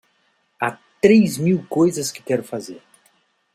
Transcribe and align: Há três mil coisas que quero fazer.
Há 0.59 0.79
três 0.99 1.37
mil 1.37 1.63
coisas 1.69 2.11
que 2.11 2.23
quero 2.23 2.43
fazer. 2.43 2.81